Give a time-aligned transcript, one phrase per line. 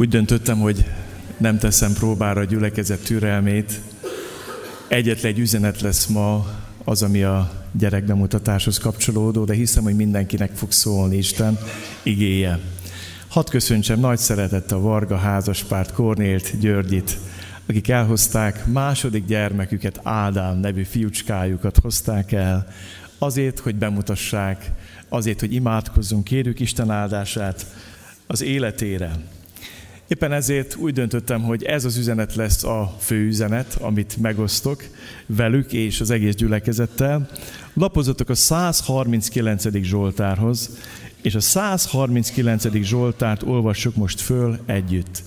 [0.00, 0.84] Úgy döntöttem, hogy
[1.36, 3.80] nem teszem próbára a gyülekezet türelmét.
[4.88, 6.46] Egyetlen egy üzenet lesz ma,
[6.84, 11.58] az, ami a gyerekbemutatáshoz kapcsolódó, de hiszem, hogy mindenkinek fog szólni Isten
[12.02, 12.58] igéje.
[13.28, 17.18] Hadd köszöntsem nagy szeretettel a Varga házaspárt Kornélt, Györgyit,
[17.66, 22.66] akik elhozták második gyermeküket, Ádám nevű fiúcskájukat hozták el,
[23.18, 24.70] azért, hogy bemutassák,
[25.08, 27.66] azért, hogy imádkozzunk, kérjük Isten áldását
[28.26, 29.12] az életére.
[30.10, 34.84] Éppen ezért úgy döntöttem, hogy ez az üzenet lesz a fő üzenet, amit megosztok
[35.26, 37.28] velük és az egész gyülekezettel.
[37.74, 39.64] Lapozatok a 139.
[39.82, 40.78] Zsoltárhoz,
[41.22, 42.72] és a 139.
[42.82, 45.22] Zsoltárt olvassuk most föl együtt.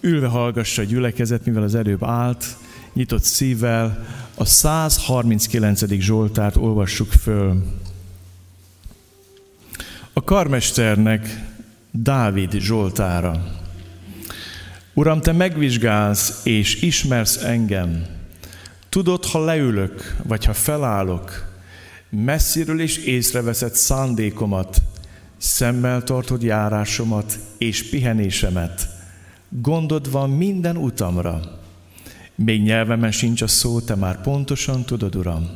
[0.00, 2.44] Ülve hallgassa a gyülekezet, mivel az előbb állt,
[2.92, 5.84] nyitott szívvel, a 139.
[5.98, 7.64] Zsoltárt olvassuk föl.
[10.12, 11.40] A karmesternek
[11.90, 13.55] Dávid Zsoltára.
[14.98, 18.06] Uram, Te megvizsgálsz és ismersz engem.
[18.88, 21.52] Tudod, ha leülök, vagy ha felállok,
[22.10, 24.82] messziről is észreveszed szándékomat,
[25.36, 28.88] szemmel tartod járásomat és pihenésemet.
[29.48, 31.40] Gondod van minden utamra.
[32.34, 35.50] Még nyelvemen sincs a szó, te már pontosan tudod, Uram.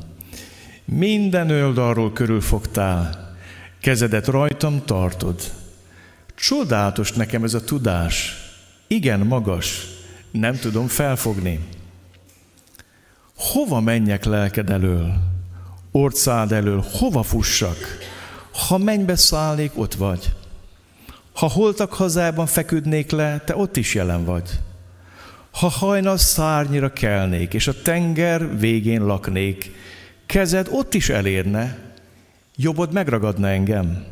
[0.85, 3.35] Minden oldalról körülfogtál,
[3.81, 5.41] kezedet rajtam tartod.
[6.35, 8.40] Csodálatos nekem ez a tudás,
[8.93, 9.87] igen magas,
[10.31, 11.61] nem tudom felfogni.
[13.37, 15.15] Hova menjek lelked elől,
[15.91, 17.77] orcád elől, hova fussak?
[18.53, 20.33] Ha mennybe szállnék, ott vagy.
[21.33, 24.51] Ha holtak hazában feküdnék le, te ott is jelen vagy.
[25.51, 29.71] Ha hajnal szárnyira kelnék, és a tenger végén laknék,
[30.27, 31.79] kezed ott is elérne,
[32.57, 34.05] jobbod megragadna engem.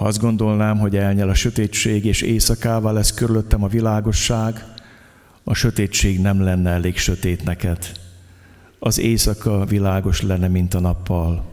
[0.00, 4.64] Ha azt gondolnám, hogy elnyel a sötétség, és éjszakával lesz körülöttem a világosság,
[5.44, 7.92] a sötétség nem lenne elég sötét neked.
[8.78, 11.44] Az éjszaka világos lenne, mint a nappal,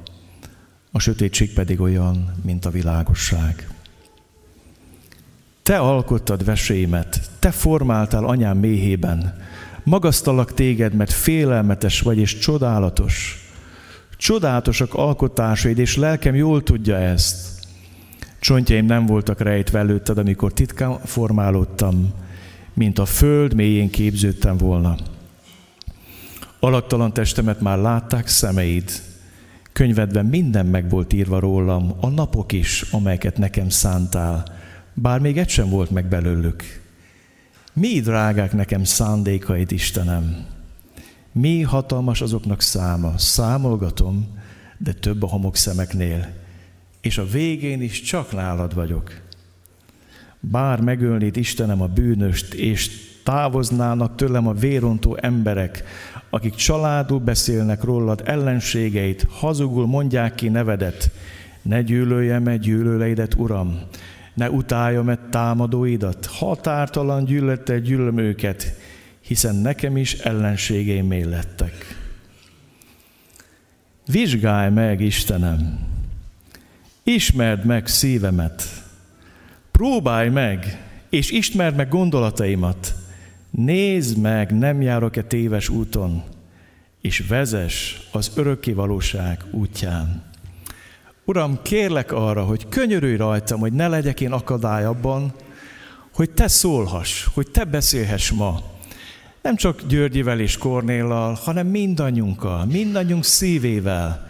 [0.92, 3.70] a sötétség pedig olyan, mint a világosság.
[5.64, 9.42] Te alkottad vesémet, te formáltál anyám méhében,
[9.84, 13.46] magasztalak téged, mert félelmetes vagy és csodálatos.
[14.18, 17.57] Csodálatosak alkotásaid, és lelkem jól tudja ezt.
[18.48, 22.14] Csontjaim nem voltak rejtve előtted, amikor titkán formálódtam,
[22.74, 24.96] mint a föld mélyén képződtem volna.
[26.60, 28.92] Alaktalan testemet már látták szemeid,
[29.74, 34.44] könyvedben minden meg volt írva rólam, a napok is, amelyeket nekem szántál,
[34.94, 36.64] bár még egy sem volt meg belőlük.
[37.74, 40.46] Mi drágák nekem szándékaid, Istenem?
[41.32, 43.18] Mi hatalmas azoknak száma?
[43.18, 44.28] Számolgatom,
[44.78, 46.46] de több a homok szemeknél
[47.08, 49.12] és a végén is csak nálad vagyok.
[50.40, 52.90] Bár megölnéd Istenem a bűnöst, és
[53.24, 55.84] távoznának tőlem a vérontó emberek,
[56.30, 61.12] akik családul beszélnek rólad ellenségeit, hazugul mondják ki nevedet,
[61.62, 63.80] ne gyűlöljem-e gyűlöleidet, Uram,
[64.34, 68.74] ne utáljam-e támadóidat, határtalan gyűlölettel gyűlöm őket,
[69.22, 71.74] hiszen nekem is ellenségeim lettek.
[74.06, 75.96] Vizsgálj meg, Istenem,
[77.10, 78.64] Ismerd meg szívemet,
[79.72, 82.96] próbálj meg, és ismerd meg gondolataimat.
[83.50, 86.24] Nézd meg, nem járok-e téves úton,
[87.02, 90.24] és vezes az örökké valóság útján.
[91.26, 95.34] Uram, kérlek arra, hogy könyörülj rajtam, hogy ne legyek én akadály abban,
[96.14, 98.62] hogy te szólhass, hogy te beszélhess ma.
[99.42, 104.27] Nem csak Györgyivel és Kornéllal, hanem mindannyiunkkal, mindannyiunk szívével,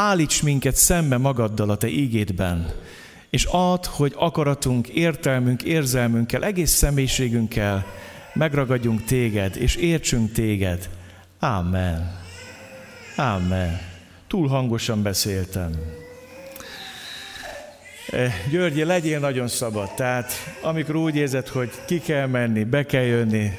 [0.00, 2.72] Állíts minket szembe magaddal a Te ígédben,
[3.30, 7.86] és add, hogy akaratunk, értelmünk, érzelmünkkel, egész személyiségünkkel
[8.34, 10.88] megragadjunk Téged, és értsünk Téged.
[11.38, 12.18] Amen.
[13.16, 13.80] Amen.
[14.28, 15.70] Túl hangosan beszéltem.
[18.10, 19.94] Eh, Györgyi, legyél nagyon szabad.
[19.94, 20.32] Tehát
[20.62, 23.50] amikor úgy érzed, hogy ki kell menni, be kell jönni,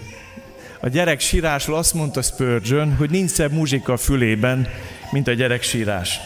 [0.79, 4.67] a gyerek sírásról azt mondta Spurgeon, hogy nincs szebb muzsika a fülében,
[5.11, 6.19] mint a gyerek sírás.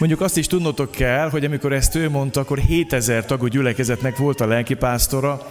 [0.00, 4.40] Mondjuk azt is tudnotok kell, hogy amikor ezt ő mondta, akkor 7000 tagú gyülekezetnek volt
[4.40, 5.46] a lelkipásztora,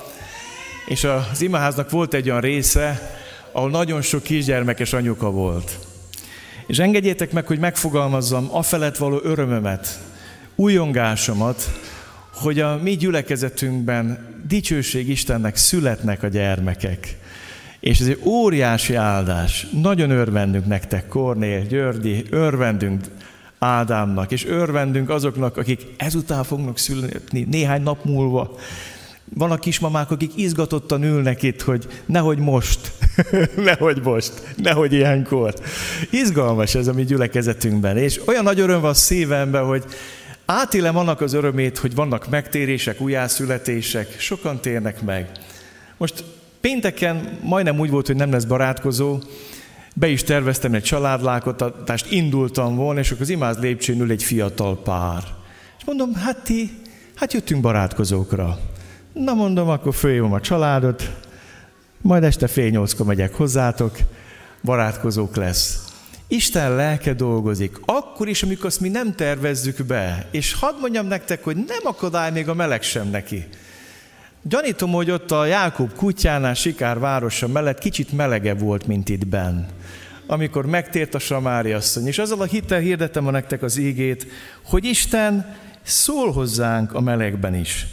[0.85, 3.17] és az imaháznak volt egy olyan része,
[3.51, 5.79] ahol nagyon sok kisgyermekes anyuka volt.
[6.67, 9.99] És engedjétek meg, hogy megfogalmazzam a felett való örömömet,
[10.55, 11.69] újongásomat,
[12.33, 17.17] hogy a mi gyülekezetünkben dicsőség Istennek születnek a gyermekek.
[17.79, 19.67] És ez egy óriási áldás.
[19.81, 23.03] Nagyon örvendünk nektek, Kornél, Györgyi, örvendünk
[23.59, 28.55] Ádámnak, és örvendünk azoknak, akik ezután fognak születni néhány nap múlva.
[29.33, 32.91] Van a kismamák, akik izgatottan ülnek itt, hogy nehogy most,
[33.55, 35.53] nehogy most, nehogy ilyenkor.
[36.09, 39.83] Izgalmas ez a mi gyülekezetünkben, és olyan nagy öröm van szívemben, hogy
[40.45, 45.31] átélem annak az örömét, hogy vannak megtérések, újjászületések, sokan térnek meg.
[45.97, 46.23] Most
[46.61, 49.19] pénteken majdnem úgy volt, hogy nem lesz barátkozó,
[49.99, 54.77] be is terveztem egy családlákotatást, indultam volna, és akkor az imáz lépcsőn ül egy fiatal
[54.77, 55.23] pár.
[55.77, 56.71] És mondom, hát ti,
[57.15, 58.59] hát jöttünk barátkozókra.
[59.13, 61.11] Na mondom, akkor följövöm a családot,
[62.01, 63.97] majd este fél nyolckor megyek hozzátok,
[64.63, 65.83] barátkozók lesz.
[66.27, 70.27] Isten lelke dolgozik, akkor is, amikor azt mi nem tervezzük be.
[70.31, 73.47] És hadd mondjam nektek, hogy nem akadály még a meleg sem neki.
[74.43, 79.65] Gyanítom, hogy ott a Jákob kutyánál, Sikár városa mellett kicsit melegebb volt, mint itt benn.
[80.27, 84.27] Amikor megtért a Samári asszony, és azzal a hittel hirdetem a nektek az ígét,
[84.63, 87.85] hogy Isten szól hozzánk a melegben is.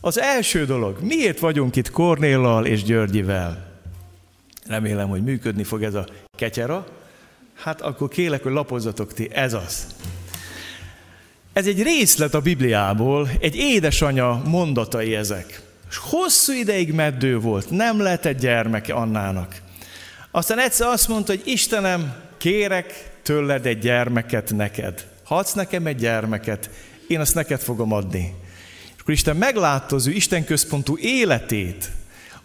[0.00, 3.66] Az első dolog, miért vagyunk itt Kornéllal és Györgyivel?
[4.66, 6.06] Remélem, hogy működni fog ez a
[6.36, 6.86] ketyera.
[7.54, 9.86] Hát akkor kélek, hogy lapozzatok ti, ez az.
[11.52, 15.65] Ez egy részlet a Bibliából, egy édesanya mondatai ezek.
[15.90, 19.54] És hosszú ideig meddő volt, nem egy gyermeke Annának.
[20.30, 25.06] Aztán egyszer azt mondta, hogy Istenem, kérek tőled egy gyermeket neked.
[25.24, 26.70] Ha adsz nekem egy gyermeket,
[27.08, 28.34] én azt neked fogom adni.
[28.94, 31.90] És akkor Isten meglátta az ő Isten központú életét,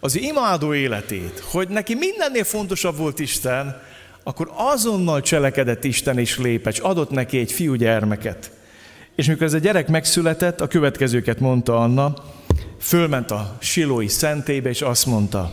[0.00, 3.82] az ő imádó életét, hogy neki mindennél fontosabb volt Isten,
[4.22, 8.50] akkor azonnal cselekedett Isten és lépett, és adott neki egy fiú gyermeket.
[9.14, 12.14] És mikor ez a gyerek megszületett, a következőket mondta Anna,
[12.78, 15.50] fölment a silói szentébe, és azt mondta,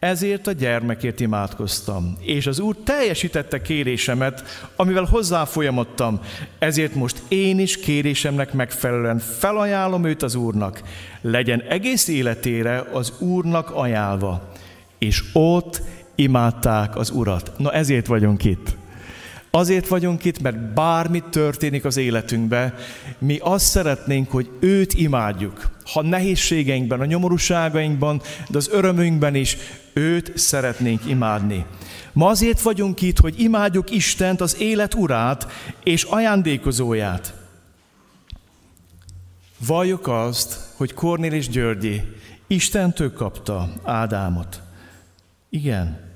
[0.00, 4.42] ezért a gyermekért imádkoztam, és az Úr teljesítette kérésemet,
[4.76, 6.20] amivel hozzáfolyamodtam,
[6.58, 10.82] ezért most én is kérésemnek megfelelően felajánlom őt az Úrnak,
[11.20, 14.52] legyen egész életére az Úrnak ajánlva.
[14.98, 15.82] És ott
[16.14, 17.52] imádták az Urat.
[17.56, 18.76] Na ezért vagyunk itt.
[19.50, 22.74] Azért vagyunk itt, mert bármi történik az életünkben,
[23.18, 25.70] mi azt szeretnénk, hogy őt imádjuk.
[25.92, 29.56] Ha nehézségeinkben, a nyomorúságainkban, de az örömünkben is
[29.92, 31.64] őt szeretnénk imádni.
[32.12, 35.46] Ma azért vagyunk itt, hogy imádjuk Istent, az élet urát
[35.84, 37.34] és ajándékozóját.
[39.66, 42.02] Valljuk azt, hogy Kornél és Györgyi
[42.46, 44.62] Istentől kapta Ádámot.
[45.48, 46.09] Igen.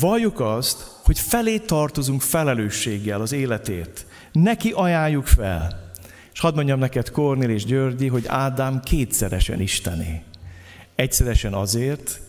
[0.00, 4.06] Valljuk azt, hogy felé tartozunk felelősséggel az életért.
[4.32, 5.90] Neki ajánljuk fel.
[6.32, 10.22] És hadd mondjam neked, Kornél és Györgyi, hogy Ádám kétszeresen Istené.
[10.94, 12.20] Egyszeresen azért,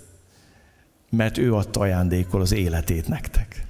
[1.10, 3.66] mert ő adta ajándékol az életét nektek.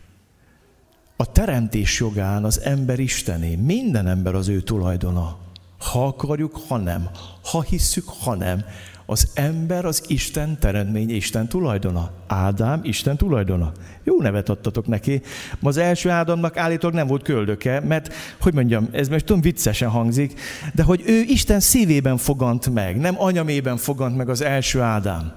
[1.16, 5.38] A teremtés jogán az ember Istené, minden ember az ő tulajdona.
[5.80, 7.10] Ha akarjuk, ha nem.
[7.44, 8.64] Ha hisszük, ha nem.
[9.06, 12.12] Az ember az Isten teremtménye, Isten tulajdona.
[12.28, 13.72] Ádám Isten tulajdona.
[14.04, 15.22] Jó nevet adtatok neki.
[15.62, 20.40] Az első Ádámnak állítólag nem volt köldöke, mert, hogy mondjam, ez most tudom viccesen hangzik,
[20.74, 25.34] de hogy ő Isten szívében fogant meg, nem anyamében fogant meg az első Ádám.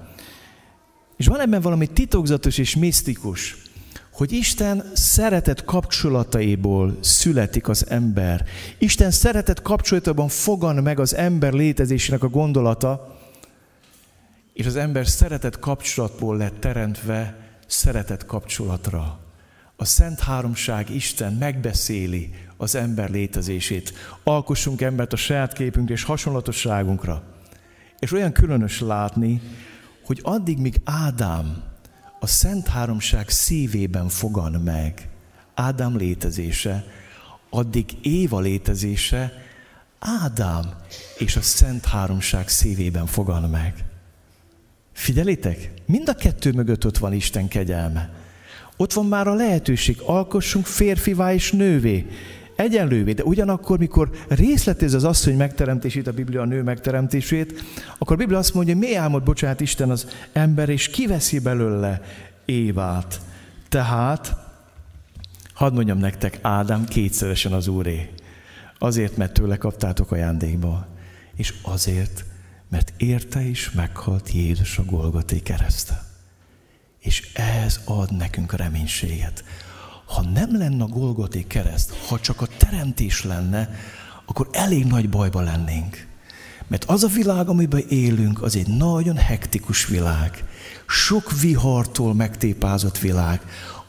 [1.17, 3.57] És van ebben valami titokzatos és misztikus,
[4.13, 8.45] hogy Isten szeretet kapcsolataiból születik az ember.
[8.79, 13.17] Isten szeretet kapcsolatában fogan meg az ember létezésének a gondolata,
[14.53, 19.19] és az ember szeretet kapcsolatból lett teremtve szeretet kapcsolatra.
[19.77, 23.93] A Szent Háromság Isten megbeszéli az ember létezését.
[24.25, 27.23] Alkossunk embert a saját képünk és hasonlatosságunkra.
[27.99, 29.41] És olyan különös látni,
[30.05, 31.72] hogy addig, míg Ádám
[32.23, 35.09] a Szent Háromság szívében fogan meg,
[35.55, 36.85] Ádám létezése,
[37.51, 39.33] addig Éva létezése
[39.99, 40.75] Ádám
[41.19, 43.85] és a Szent Háromság szívében fogan meg.
[44.93, 45.73] Figyelitek?
[45.87, 48.11] Mind a kettő mögött ott van Isten kegyelme.
[48.77, 52.07] Ott van már a lehetőség, alkossunk férfivá és nővé,
[52.63, 57.63] egyenlővé, de ugyanakkor, mikor részletez az asszony megteremtését, a Biblia a nő megteremtését,
[57.99, 62.01] akkor a Biblia azt mondja, hogy mi álmod, bocsánat Isten az ember, és kiveszi belőle
[62.45, 63.21] Évát.
[63.69, 64.37] Tehát,
[65.55, 68.11] hadd mondjam nektek, Ádám kétszeresen az úré.
[68.79, 70.87] Azért, mert tőle kaptátok ajándékba,
[71.37, 72.25] és azért,
[72.69, 76.05] mert érte is meghalt Jézus a Golgoté kereszte.
[76.99, 79.45] És ez ad nekünk a reménységet.
[80.15, 83.71] Ha nem lenne a Golgoté kereszt, ha csak a teremtés lenne,
[84.27, 86.07] akkor elég nagy bajba lennénk.
[86.69, 90.45] Mert az a világ, amiben élünk, az egy nagyon hektikus világ.
[90.87, 93.41] Sok vihartól megtépázott világ.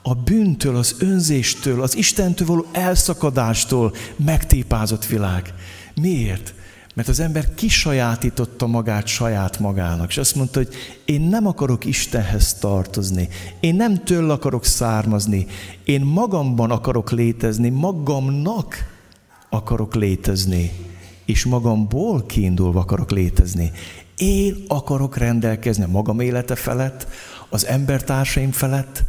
[0.02, 5.54] A bűntől, az önzéstől, az Istentől való elszakadástól megtépázott világ.
[5.96, 6.54] Miért?
[6.94, 10.74] Mert az ember kisajátította magát saját magának, és azt mondta, hogy
[11.06, 15.48] én nem akarok Istenhez tartozni, én nem től akarok származni,
[15.84, 18.76] én magamban akarok létezni, magamnak
[19.50, 20.72] akarok létezni,
[21.26, 23.72] és magamból kiindulva akarok létezni.
[24.18, 27.08] Én akarok rendelkezni a magam élete felett,
[27.50, 29.04] az embertársaim felett,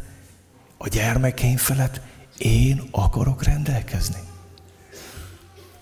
[0.77, 2.01] a gyermekeim felett.
[2.37, 4.19] Én akarok rendelkezni.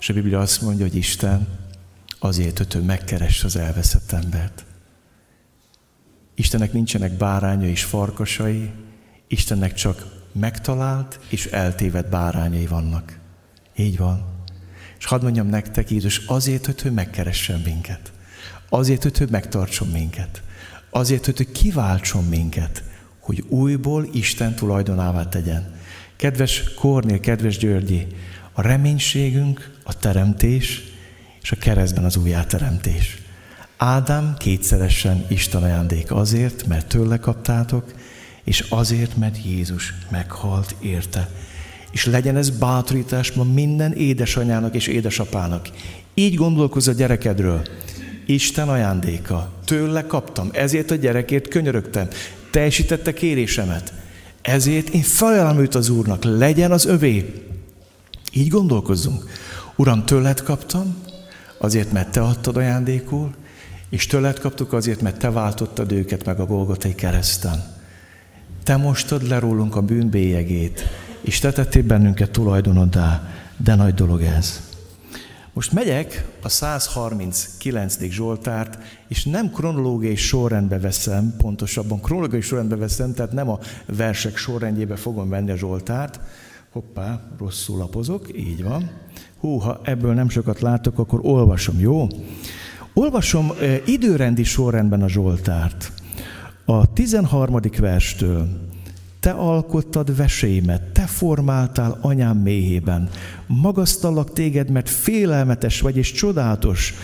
[0.00, 1.63] És a Biblia azt mondja, hogy Isten
[2.24, 4.64] azért, hogy ő megkeresse az elveszett embert.
[6.34, 8.70] Istennek nincsenek báránya és farkasai,
[9.28, 13.18] Istennek csak megtalált és eltévedt bárányai vannak.
[13.76, 14.24] Így van.
[14.98, 18.12] És hadd mondjam nektek, Jézus, azért, hogy ő megkeressen minket.
[18.68, 20.42] Azért, hogy ő megtartson minket.
[20.90, 22.82] Azért, hogy ő kiváltson minket,
[23.18, 25.74] hogy újból Isten tulajdonává tegyen.
[26.16, 28.06] Kedves Kornél, kedves Györgyi,
[28.52, 30.93] a reménységünk a teremtés,
[31.44, 33.18] és a keresztben az újjáteremtés.
[33.76, 37.84] Ádám kétszeresen Isten ajándék azért, mert tőle kaptátok,
[38.44, 41.28] és azért, mert Jézus meghalt érte.
[41.90, 45.68] És legyen ez bátorítás ma minden édesanyának és édesapának.
[46.14, 47.62] Így gondolkozz a gyerekedről.
[48.26, 49.52] Isten ajándéka.
[49.64, 52.08] Tőle kaptam, ezért a gyerekért könyörögtem.
[52.50, 53.92] Teljesítette kérésemet.
[54.42, 55.04] Ezért én
[55.58, 57.44] őt az Úrnak, legyen az övé.
[58.32, 59.24] Így gondolkozzunk.
[59.76, 61.03] Uram, tőled kaptam,
[61.64, 63.34] azért, mert te adtad ajándékul,
[63.88, 67.64] és tőled kaptuk azért, mert te váltottad őket meg a Golgotai kereszten.
[68.62, 70.82] Te mostad le rólunk a bűnbélyegét,
[71.20, 74.60] és te tettél bennünket tulajdonodá, de nagy dolog ez.
[75.52, 77.98] Most megyek a 139.
[78.00, 78.78] Zsoltárt,
[79.08, 85.28] és nem kronológiai sorrendbe veszem, pontosabban kronológiai sorrendbe veszem, tehát nem a versek sorrendjébe fogom
[85.28, 86.20] venni a Zsoltárt.
[86.74, 88.90] Hoppá, rosszul lapozok, így van.
[89.38, 92.06] Hú, ha ebből nem sokat látok, akkor olvasom, jó?
[92.94, 95.92] Olvasom eh, időrendi sorrendben a Zsoltárt.
[96.64, 97.60] A 13.
[97.78, 98.48] verstől
[99.20, 103.08] te alkottad veséimet, te formáltál anyám méhében.
[103.46, 106.94] Magasztallak téged, mert félelmetes vagy és csodálatos.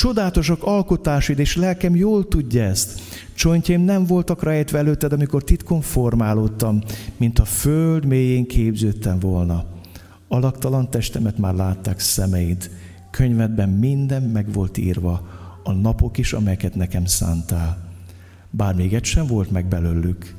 [0.00, 3.00] Csodálatosak alkotásid, és lelkem jól tudja ezt.
[3.34, 6.80] Csontjaim nem voltak rejtve előtted, amikor titkon formálódtam,
[7.16, 9.64] mint a föld mélyén képződtem volna.
[10.28, 12.70] Alaktalan testemet már látták szemeid.
[13.10, 15.28] Könyvedben minden meg volt írva,
[15.62, 17.88] a napok is, amelyeket nekem szántál.
[18.50, 20.34] Bár még egy sem volt meg belőlük,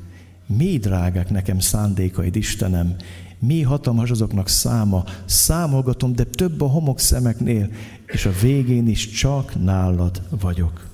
[0.46, 2.96] mi drágák nekem szándékaid, Istenem,
[3.46, 7.70] mi hatalmas azoknak száma, számolgatom, de több a homok szemeknél,
[8.06, 10.86] és a végén is csak nálad vagyok.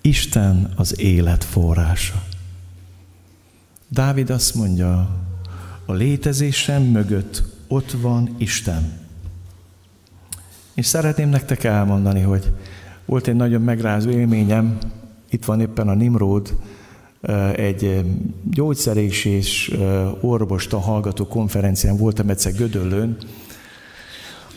[0.00, 2.22] Isten az élet forrása.
[3.88, 5.08] Dávid azt mondja,
[5.86, 8.92] a létezésem mögött ott van Isten.
[10.74, 12.52] És szeretném nektek elmondani, hogy
[13.04, 14.78] volt egy nagyon megrázó élményem,
[15.30, 16.56] itt van éppen a Nimród,
[17.56, 18.04] egy
[18.50, 19.76] gyógyszerés és
[20.20, 23.16] orvosta hallgató konferencián voltam egyszer Gödöllőn,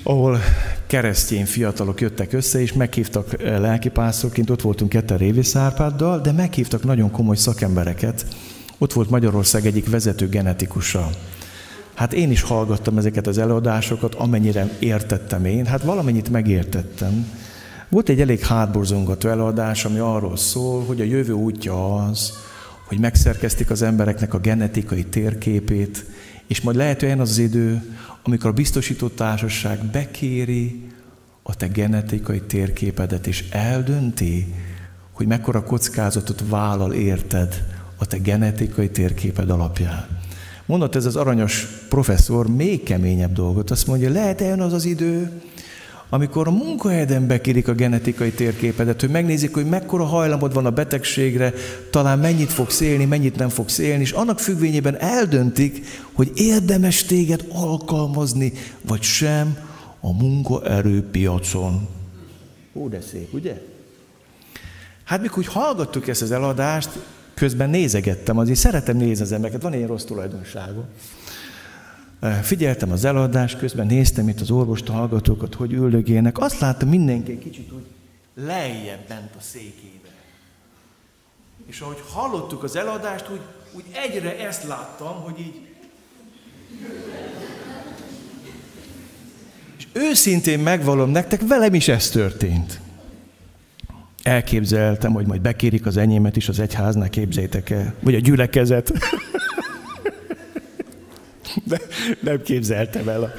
[0.03, 0.39] ahol
[0.87, 7.11] keresztény fiatalok jöttek össze, és meghívtak lelkipásztorként, ott voltunk ketten Révész Árpáddal, de meghívtak nagyon
[7.11, 8.25] komoly szakembereket.
[8.77, 11.09] Ott volt Magyarország egyik vezető genetikusa.
[11.93, 17.31] Hát én is hallgattam ezeket az előadásokat, amennyire értettem én, hát valamennyit megértettem.
[17.89, 22.31] Volt egy elég hátborzongató előadás, ami arról szól, hogy a jövő útja az,
[22.87, 26.05] hogy megszerkeztik az embereknek a genetikai térképét,
[26.47, 30.81] és majd lehet olyan az, az idő, amikor a biztosított társaság bekéri
[31.43, 34.53] a te genetikai térképedet, és eldönti,
[35.11, 37.63] hogy mekkora kockázatot vállal érted
[37.95, 40.07] a te genetikai térképed alapján.
[40.65, 45.41] Mondott ez az aranyos professzor még keményebb dolgot, azt mondja, lehet olyan az az idő,
[46.09, 51.53] amikor a munkahelyeden bekérik a genetikai térképedet, hogy megnézik, hogy mekkora hajlamod van a betegségre,
[51.91, 57.45] talán mennyit fogsz élni, mennyit nem fogsz élni, és annak függvényében eldöntik, hogy érdemes téged
[57.53, 59.57] alkalmazni, vagy sem
[59.99, 61.87] a munkaerőpiacon.
[62.73, 63.61] Ó, de szép, ugye?
[65.03, 66.89] Hát mikor úgy hallgattuk ezt az eladást,
[67.33, 70.85] közben nézegettem, azért szeretem nézni az embereket, van ilyen rossz tulajdonságom.
[72.41, 76.37] Figyeltem az eladás, közben néztem itt az orvost, hallgatókat, hogy üldögélnek.
[76.37, 77.85] Azt láttam mindenki egy kicsit úgy
[78.45, 80.07] lejjebb bent a székébe.
[81.65, 83.41] És ahogy hallottuk az eladást, úgy,
[83.73, 85.61] úgy egyre ezt láttam, hogy így...
[89.77, 92.79] És őszintén megvalom nektek, velem is ez történt.
[94.23, 97.93] Elképzeltem, hogy majd bekérik az enyémet is az egyháznál, képzétek el.
[97.99, 98.91] Vagy a gyülekezet.
[101.69, 101.79] De
[102.19, 103.33] nem képzeltem el.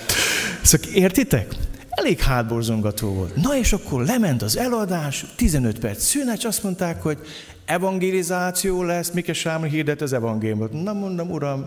[0.62, 1.54] Szóval értitek?
[1.98, 3.36] elég hátborzongató volt.
[3.36, 7.18] Na és akkor lement az eladás, 15 perc szünet, azt mondták, hogy
[7.64, 10.82] evangelizáció lesz, Mike Sámon hirdet az evangéliumot.
[10.82, 11.66] Na mondom, uram,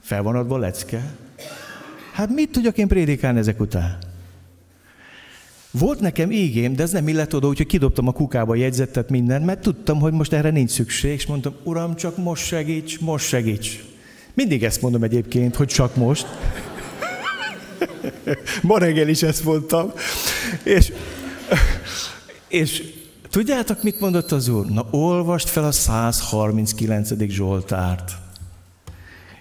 [0.00, 1.14] fel van adva lecke.
[2.12, 3.98] Hát mit tudjak én prédikálni ezek után?
[5.70, 9.44] Volt nekem ígém, de ez nem illett oda, úgyhogy kidobtam a kukába a jegyzetet mindent,
[9.44, 13.84] mert tudtam, hogy most erre nincs szükség, és mondtam, uram, csak most segíts, most segíts.
[14.38, 16.26] Mindig ezt mondom egyébként, hogy csak most.
[18.62, 19.92] Ma reggel is ezt mondtam.
[20.62, 20.92] És,
[22.48, 22.82] és
[23.30, 24.66] tudjátok, mit mondott az úr?
[24.66, 27.10] Na, olvast fel a 139.
[27.28, 28.12] Zsoltárt.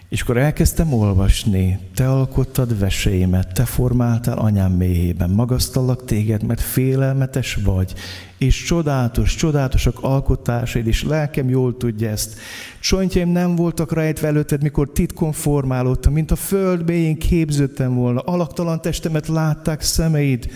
[0.09, 7.55] És akkor elkezdtem olvasni, te alkottad veséimet, te formáltál anyám méhében, magasztallak téged, mert félelmetes
[7.55, 7.93] vagy,
[8.37, 12.39] és csodálatos, csodálatosak alkotásaid, és lelkem jól tudja ezt.
[12.79, 18.81] Csontjaim nem voltak rejtve előtted, mikor titkon formálódtam, mint a föld mélyén képződtem volna, alaktalan
[18.81, 20.49] testemet látták szemeid,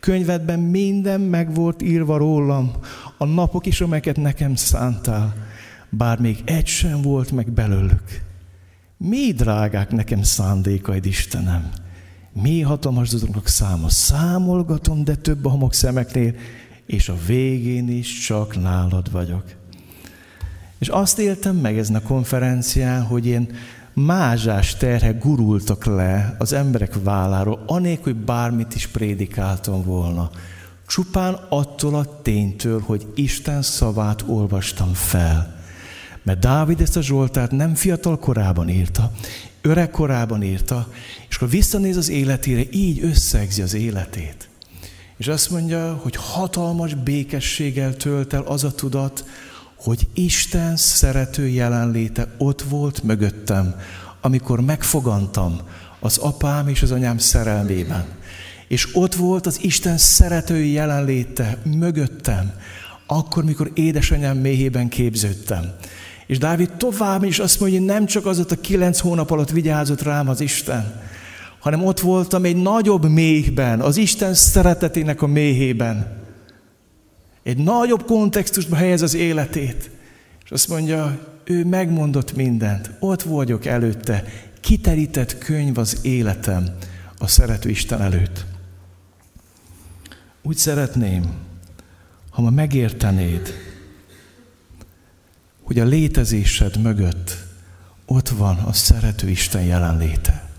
[0.00, 2.70] könyvedben minden meg volt írva rólam,
[3.18, 5.34] a napok is, amelyeket nekem szántál,
[5.88, 8.32] bár még egy sem volt meg belőlük.
[9.08, 11.70] Mi drágák nekem szándékaid, Istenem?
[12.32, 13.88] Mi hatalmas dolgok száma?
[13.88, 16.34] Számolgatom, de több a homok szemeknél,
[16.86, 19.44] és a végén is csak nálad vagyok.
[20.78, 23.48] És azt éltem meg ezen a konferencián, hogy én
[23.92, 30.30] mázsás terhek gurultak le az emberek válláról, anélkül, hogy bármit is prédikáltam volna.
[30.86, 35.63] Csupán attól a ténytől, hogy Isten szavát olvastam fel.
[36.24, 39.12] Mert Dávid ezt a Zsoltát nem fiatal korában írta,
[39.62, 40.88] öreg korában írta,
[41.28, 44.48] és akkor visszanéz az életére, így összegzi az életét.
[45.16, 49.24] És azt mondja, hogy hatalmas békességgel tölt el az a tudat,
[49.76, 53.74] hogy Isten szerető jelenléte ott volt mögöttem,
[54.20, 55.60] amikor megfogantam
[56.00, 58.04] az apám és az anyám szerelmében.
[58.68, 62.52] És ott volt az Isten szerető jelenléte mögöttem,
[63.06, 65.74] akkor, mikor édesanyám méhében képződtem.
[66.26, 70.02] És Dávid tovább is azt mondja, hogy nem csak az a kilenc hónap alatt vigyázott
[70.02, 71.02] rám az Isten,
[71.58, 76.22] hanem ott voltam egy nagyobb méhben, az Isten szeretetének a méhében.
[77.42, 79.90] Egy nagyobb kontextusba helyez az életét.
[80.44, 84.24] És azt mondja, ő megmondott mindent, ott vagyok előtte,
[84.60, 86.64] kiterített könyv az életem
[87.18, 88.44] a szerető Isten előtt.
[90.42, 91.24] Úgy szeretném,
[92.30, 93.52] ha ma megértenéd,
[95.64, 97.36] hogy a létezésed mögött
[98.06, 100.50] ott van a szerető Isten jelenléte.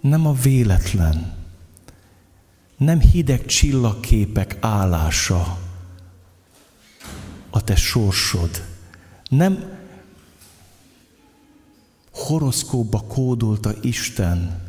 [0.00, 1.34] Nem a véletlen,
[2.76, 5.58] nem hideg csillagképek állása
[7.50, 8.64] a te sorsod,
[9.28, 9.76] nem
[12.12, 14.66] horoszkóba kódolta Isten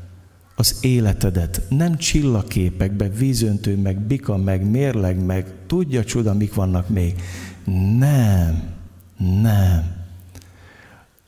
[0.56, 7.22] az életedet, nem csillagképekbe, vízöntő, meg bika, meg mérleg, meg tudja csoda, mik vannak még,
[7.98, 8.64] nem,
[9.42, 9.98] nem.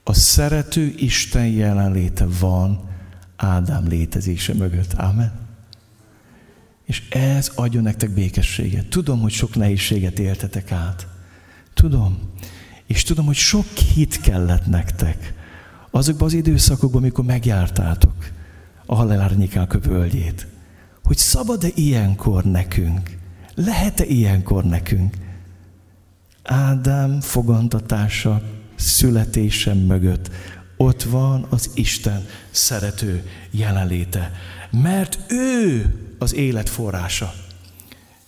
[0.03, 2.89] A szerető Isten jelenléte van
[3.35, 4.93] Ádám létezése mögött.
[4.93, 5.31] Amen.
[6.85, 8.87] És ez adjon nektek békességet.
[8.87, 11.07] Tudom, hogy sok nehézséget éltetek át.
[11.73, 12.19] Tudom.
[12.85, 15.33] És tudom, hogy sok hit kellett nektek.
[15.91, 18.31] Azokban az időszakokban, amikor megjártátok
[18.85, 20.47] a halálárnyékák völgyét.
[21.03, 23.17] Hogy szabad-e ilyenkor nekünk?
[23.55, 25.15] Lehet-e ilyenkor nekünk?
[26.43, 28.41] Ádám fogantatása,
[28.75, 30.29] születése mögött
[30.77, 34.31] ott van az Isten szerető jelenléte.
[34.71, 35.85] Mert ő
[36.19, 37.33] az élet forrása.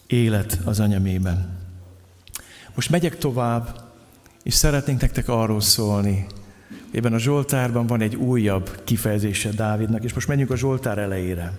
[0.07, 1.57] Élet az anyamében.
[2.75, 3.81] Most megyek tovább,
[4.43, 6.27] és szeretnénk nektek arról szólni,
[6.93, 11.53] Ebben a Zsoltárban van egy újabb kifejezése Dávidnak, és most menjünk a Zsoltár elejére.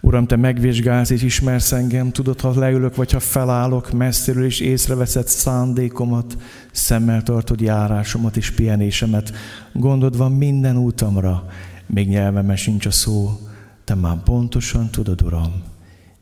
[0.00, 5.28] Uram, te megvizsgálsz és ismersz engem, tudod, ha leülök, vagy ha felállok messziről, és észreveszed
[5.28, 6.36] szándékomat,
[6.72, 9.32] szemmel tartod járásomat és pihenésemet.
[9.72, 11.48] Gondod van minden útamra,
[11.86, 13.40] még nyelvemben sincs a szó,
[13.84, 15.62] te már pontosan tudod, Uram.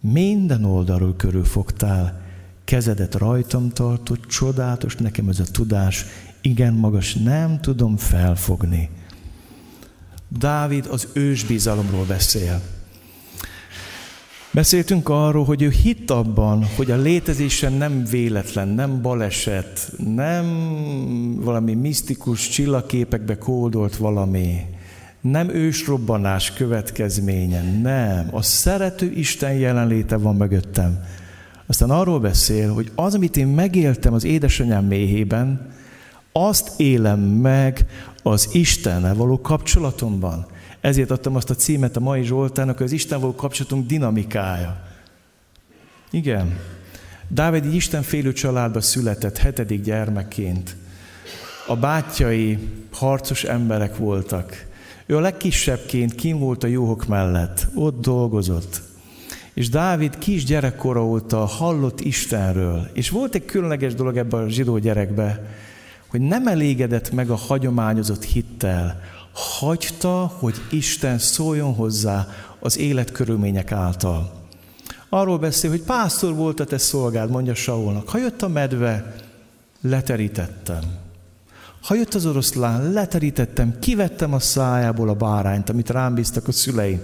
[0.01, 2.21] Minden oldalról körül fogtál,
[2.65, 6.05] kezedet rajtam tartott, csodálatos nekem ez a tudás,
[6.41, 8.91] igen magas, nem tudom felfogni.
[10.29, 12.61] Dávid az ősbizalomról beszél.
[14.55, 20.47] Beszéltünk arról, hogy ő hitt abban, hogy a létezésen nem véletlen, nem baleset, nem
[21.41, 24.61] valami misztikus csillagképekbe kódolt valami,
[25.21, 28.29] nem ősrobbanás következménye, nem.
[28.31, 30.99] A szerető Isten jelenléte van mögöttem.
[31.67, 35.73] Aztán arról beszél, hogy az, amit én megéltem az édesanyám méhében,
[36.33, 37.87] azt élem meg
[38.23, 40.47] az Istennel való kapcsolatomban.
[40.85, 44.77] Ezért adtam azt a címet a mai Zsoltának, az Isten való kapcsolatunk dinamikája.
[46.11, 46.59] Igen.
[47.29, 50.77] Dávid egy istenfélő családba született, hetedik gyermekként.
[51.67, 52.59] A bátyai
[52.93, 54.67] harcos emberek voltak.
[55.07, 58.83] Ő a legkisebbként kim volt a jóhok mellett, ott dolgozott.
[59.55, 62.91] És Dávid kis gyerekkora óta hallott Istenről.
[62.93, 65.57] És volt egy különleges dolog ebben a zsidó gyerekbe,
[66.07, 69.01] hogy nem elégedett meg a hagyományozott hittel,
[69.35, 74.43] hagyta, hogy Isten szóljon hozzá az életkörülmények által.
[75.09, 78.09] Arról beszél, hogy pásztor volt a te szolgád, mondja Saulnak.
[78.09, 79.15] Ha jött a medve,
[79.81, 80.83] leterítettem.
[81.83, 87.01] Ha jött az oroszlán, leterítettem, kivettem a szájából a bárányt, amit rám bíztak a szüleim.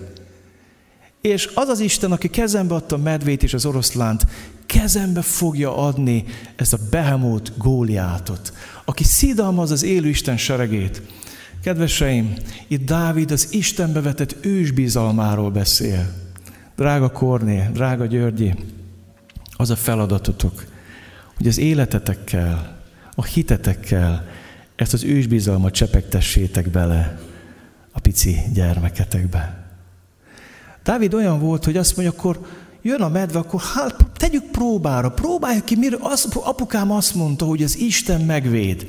[1.20, 4.26] És az az Isten, aki kezembe adta a medvét és az oroszlánt,
[4.66, 6.24] kezembe fogja adni
[6.56, 8.52] ezt a behemót góliátot,
[8.84, 11.02] aki szidalmaz az élő Isten seregét.
[11.62, 12.34] Kedveseim,
[12.66, 16.12] itt Dávid az Istenbe vetett ősbizalmáról beszél.
[16.76, 18.54] Drága Korné, drága Györgyi,
[19.52, 20.64] az a feladatotok,
[21.36, 22.78] hogy az életetekkel,
[23.14, 24.28] a hitetekkel
[24.76, 27.20] ezt az ősbizalmat csepegtessétek bele
[27.92, 29.66] a pici gyermeketekbe.
[30.84, 32.46] Dávid olyan volt, hogy azt mondja, akkor
[32.82, 37.62] jön a medve, akkor hát tegyük próbára, próbáljuk ki, mire az, apukám azt mondta, hogy
[37.62, 38.86] az Isten megvéd.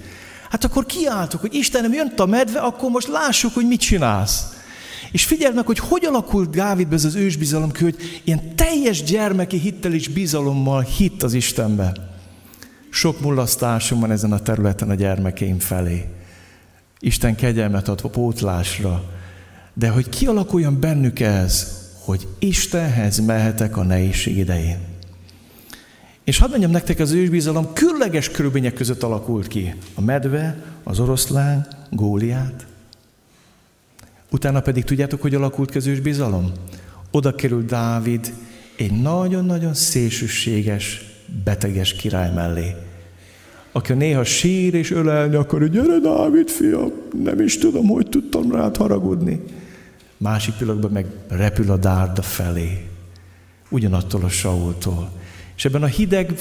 [0.52, 4.44] Hát akkor kiálltok, hogy Istenem, jön a medve, akkor most lássuk, hogy mit csinálsz.
[5.12, 9.94] És figyeld meg, hogy hogy alakult Dávidbe ez az ősbizalom, hogy ilyen teljes gyermeki hittel
[9.94, 11.94] és bizalommal hitt az Istenbe.
[12.90, 16.06] Sok mulasztásom van ezen a területen a gyermekeim felé.
[17.00, 19.04] Isten kegyelmet adva pótlásra.
[19.74, 21.68] De hogy kialakuljon bennük ez,
[22.00, 24.91] hogy Istenhez mehetek a nehézség idején.
[26.32, 29.76] És hadd mondjam nektek, az ősbizalom különleges körülmények között alakult ki.
[29.94, 32.66] A medve, az oroszlán, Góliát.
[34.32, 36.52] Utána pedig tudjátok, hogy alakult ki az ősbizalom?
[37.12, 38.34] Oda került Dávid
[38.78, 41.02] egy nagyon-nagyon szélsőséges,
[41.44, 42.76] beteges király mellé,
[43.72, 46.92] aki néha sír és ölelni akar, hogy gyere Dávid, fiam,
[47.24, 49.42] nem is tudom, hogy tudtam rád haragudni.
[50.18, 52.88] Másik pillanatban meg repül a dárda felé,
[53.70, 55.20] ugyanattól a Saultól.
[55.62, 56.34] És ebben a hideg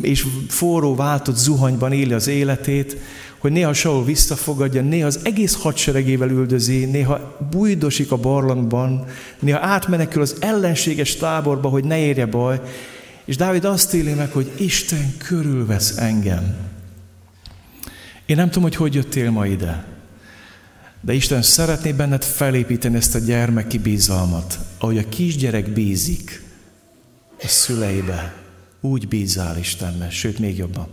[0.00, 2.96] és forró váltott zuhanyban éli az életét,
[3.38, 9.04] hogy néha Saul visszafogadja, néha az egész hadseregével üldözi, néha bújdosik a barlangban,
[9.38, 12.60] néha átmenekül az ellenséges táborba, hogy ne érje baj,
[13.24, 16.56] és Dávid azt éli meg, hogy Isten körülvesz engem.
[18.26, 19.84] Én nem tudom, hogy hogy jöttél ma ide,
[21.00, 26.42] de Isten szeretné benned felépíteni ezt a gyermeki bizalmat, ahogy a kisgyerek bízik
[27.42, 28.40] a szüleibe,
[28.84, 30.86] úgy bízál Istenbe, sőt még jobban.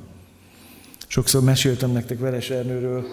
[1.08, 3.06] Sokszor meséltem nektek Veres Ernőről,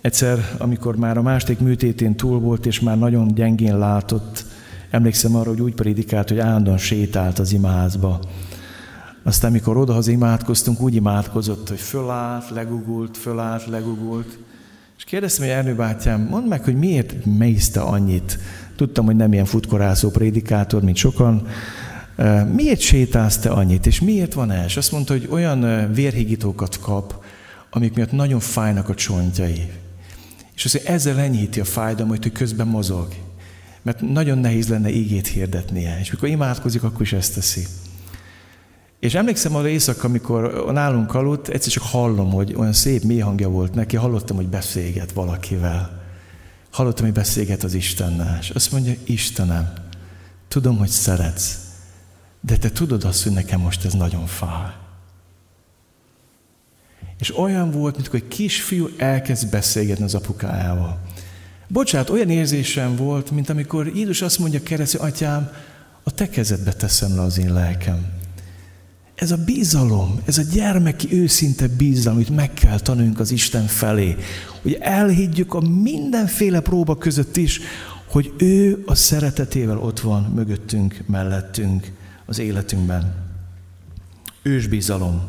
[0.00, 4.44] egyszer, amikor már a másik műtétén túl volt, és már nagyon gyengén látott,
[4.90, 8.20] emlékszem arra, hogy úgy prédikált, hogy állandóan sétált az imázba.
[9.22, 14.38] Aztán, mikor odahoz imádkoztunk, úgy imádkozott, hogy fölállt, legugult, fölállt, legugult.
[14.96, 18.38] És kérdeztem, hogy Ernő bátyám, mondd meg, hogy miért mészte annyit.
[18.76, 21.46] Tudtam, hogy nem ilyen futkorászó prédikátor, mint sokan,
[22.52, 24.76] miért sétálsz te annyit, és miért van ez?
[24.76, 27.24] Azt mondta, hogy olyan vérhigítókat kap,
[27.70, 29.70] amik miatt nagyon fájnak a csontjai.
[30.54, 33.08] És mondja, ezzel enyhíti a fájdalmat, hogy közben mozog.
[33.82, 35.98] Mert nagyon nehéz lenne ígét hirdetnie.
[36.00, 37.66] És mikor imádkozik, akkor is ezt teszi.
[39.00, 43.48] És emlékszem arra éjszaka, amikor nálunk aludt, egyszer csak hallom, hogy olyan szép mély hangja
[43.48, 46.02] volt neki, hallottam, hogy beszélget valakivel.
[46.70, 48.38] Hallottam, hogy beszélget az Istennel.
[48.40, 49.72] És azt mondja, Istenem,
[50.48, 51.58] tudom, hogy szeretsz,
[52.46, 54.72] de te tudod azt, hogy nekem most ez nagyon fáj.
[57.18, 61.00] És olyan volt, mint egy kisfiú elkezd beszélgetni az apukájával.
[61.68, 65.50] Bocsánat, olyan érzésem volt, mint amikor Jézus azt mondja keresztül, atyám,
[66.02, 68.06] a te kezedbe teszem le az én lelkem.
[69.14, 74.16] Ez a bizalom, ez a gyermeki őszinte bizalom, amit meg kell tanulnunk az Isten felé,
[74.62, 77.60] hogy elhiggyük a mindenféle próba között is,
[78.06, 81.92] hogy ő a szeretetével ott van mögöttünk, mellettünk
[82.26, 83.14] az életünkben.
[84.42, 85.22] Ősbizalom.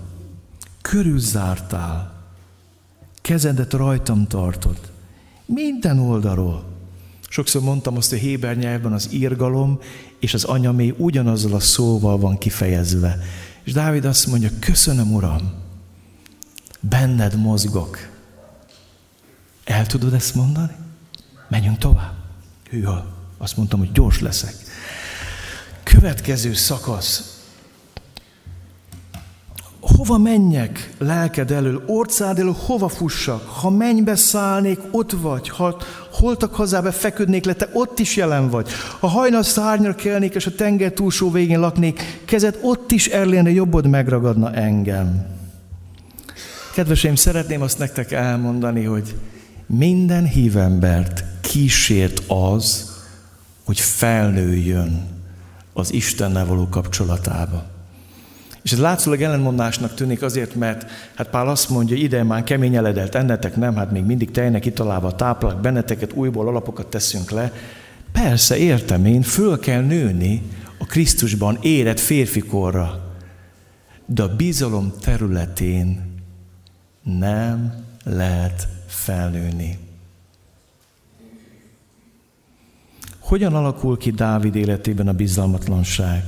[0.82, 2.14] Körülzártál.
[3.22, 4.80] Kezedet rajtam tartod.
[5.46, 6.64] Minden oldalról.
[7.30, 9.80] Sokszor mondtam azt, hogy Héber nyelvben az írgalom
[10.20, 13.20] és az anyamé ugyanazzal a szóval van kifejezve.
[13.64, 15.54] És Dávid azt mondja, köszönöm, Uram,
[16.80, 17.98] benned mozgok.
[19.64, 20.72] El tudod ezt mondani?
[21.50, 22.14] Menjünk tovább.
[22.70, 23.06] Hűha,
[23.38, 24.56] azt mondtam, hogy gyors leszek.
[26.00, 27.40] Következő szakasz.
[29.80, 33.48] hova menjek lelked elől, orcád elől hova fussak?
[33.48, 35.50] Ha mennybe szállnék, ott vagy.
[35.50, 35.78] Ha
[36.12, 38.70] holtak hazába feküdnék le, te ott is jelen vagy.
[39.00, 43.88] Ha hajnal szárnyra kelnék, és a tenger túlsó végén laknék, kezed ott is erléne, jobbod
[43.88, 45.26] megragadna engem.
[46.74, 49.16] Kedveseim, szeretném azt nektek elmondani, hogy
[49.66, 52.94] minden hívembert kísért az,
[53.64, 55.15] hogy felnőjön
[55.78, 57.64] az Istennel való kapcsolatába.
[58.64, 63.16] És ez látszólag ellenmondásnak tűnik azért, mert hát Pál azt mondja, ide már kemény eledelt
[63.16, 67.54] ennetek, nem, hát még mindig tejnek italával táplálok benneteket, újból alapokat teszünk le.
[68.12, 70.42] Persze, értem én, föl kell nőni
[70.78, 73.14] a Krisztusban érett férfikorra,
[74.06, 76.14] de a bizalom területén
[77.04, 79.85] nem lehet felnőni.
[83.26, 86.24] Hogyan alakul ki Dávid életében a bizalmatlanság?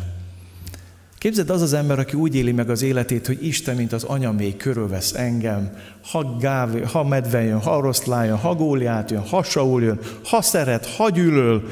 [1.17, 4.31] Képzeld, az az ember, aki úgy éli meg az életét, hogy Isten, mint az anya
[4.31, 5.69] még körülvesz engem,
[6.11, 10.41] ha, gáv, ha medve jön, ha oroszlán jön, ha góliát jön, ha Saul jön, ha
[10.41, 11.63] szeret, ha gyűlöl,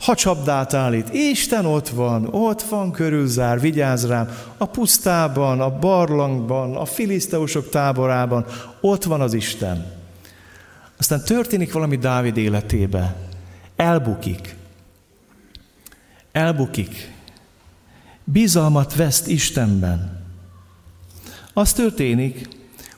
[0.00, 1.14] ha csapdát állít.
[1.14, 4.28] Isten ott van, ott van körülzár, vigyáz rám.
[4.56, 8.46] A pusztában, a barlangban, a filiszteusok táborában,
[8.80, 9.86] ott van az Isten.
[10.98, 13.16] Aztán történik valami Dávid életébe.
[13.76, 14.60] Elbukik.
[16.32, 17.12] Elbukik
[18.24, 20.20] bizalmat veszt Istenben.
[21.52, 22.48] Az történik,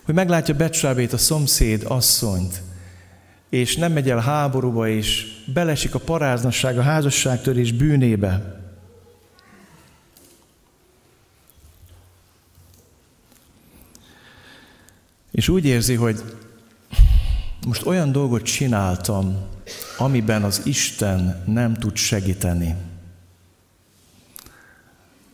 [0.02, 2.62] hogy meglátja Betsábét a szomszéd asszonyt,
[3.48, 8.62] és nem megy el háborúba, és belesik a paráznasság, a házasságtörés bűnébe.
[15.30, 16.22] És úgy érzi, hogy
[17.66, 19.36] most olyan dolgot csináltam,
[19.98, 22.74] amiben az Isten nem tud segíteni.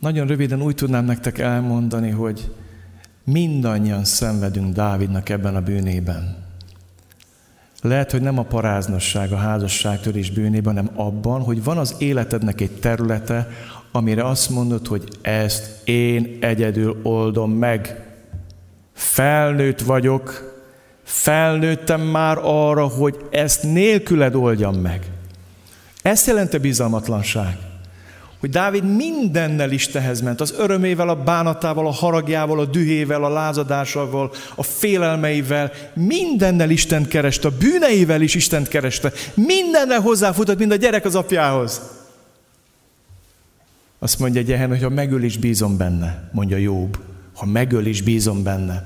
[0.01, 2.51] Nagyon röviden úgy tudnám nektek elmondani, hogy
[3.23, 6.37] mindannyian szenvedünk Dávidnak ebben a bűnében.
[7.81, 12.71] Lehet, hogy nem a paráznosság, a házasságtörés bűnében, hanem abban, hogy van az életednek egy
[12.71, 13.47] területe,
[13.91, 18.05] amire azt mondod, hogy ezt én egyedül oldom meg.
[18.93, 20.53] Felnőtt vagyok,
[21.03, 25.11] felnőttem már arra, hogy ezt nélküled oldjam meg.
[26.01, 27.69] Ezt jelenti bizalmatlanság
[28.41, 34.31] hogy Dávid mindennel Istenhez ment, az örömével, a bánatával, a haragjával, a dühével, a lázadásával,
[34.55, 41.05] a félelmeivel, mindennel Isten kereste, a bűneivel is Istent kereste, mindennel hozzáfutott, mint a gyerek
[41.05, 41.81] az apjához.
[43.99, 46.99] Azt mondja Gyehen, hogy ha megöl is bízom benne, mondja Jobb,
[47.35, 48.83] ha megöl is bízom benne.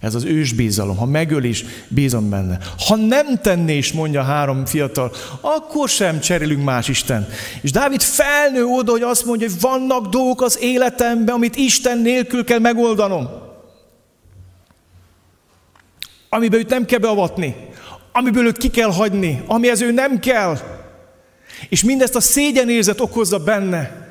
[0.00, 0.96] Ez az ősbízalom.
[0.96, 2.58] Ha megöl is, bízom benne.
[2.86, 7.28] Ha nem tenné is, mondja három fiatal, akkor sem cserélünk más Isten.
[7.60, 12.44] És Dávid felnő oda, hogy azt mondja, hogy vannak dolgok az életemben, amit Isten nélkül
[12.44, 13.28] kell megoldanom.
[16.28, 17.56] Amiben őt nem kell beavatni.
[18.12, 19.42] Amiből őt ki kell hagyni.
[19.46, 20.58] Amihez ő nem kell.
[21.68, 24.09] És mindezt a szégyenérzet okozza benne.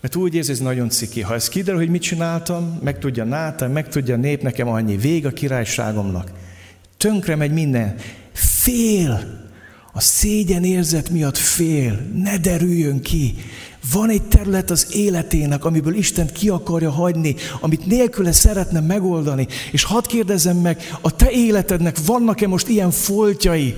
[0.00, 1.20] Mert úgy érzi, ez nagyon ciki.
[1.20, 5.26] Ha ez kiderül, hogy mit csináltam, meg tudja Nátán, meg tudja nép, nekem annyi vég
[5.26, 6.32] a királyságomnak.
[6.96, 7.94] Tönkre megy minden.
[8.32, 9.38] Fél.
[9.92, 12.00] A szégyen érzet miatt fél.
[12.14, 13.34] Ne derüljön ki.
[13.92, 19.46] Van egy terület az életének, amiből Isten ki akarja hagyni, amit nélküle szeretne megoldani.
[19.72, 23.74] És hadd kérdezem meg, a te életednek vannak-e most ilyen foltjai,